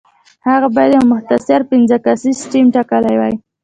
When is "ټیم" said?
2.51-2.65